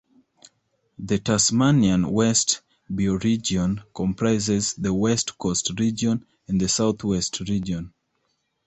[0.97, 7.93] The Tasmanian West bioregion comprises the West Coast region and the South West region.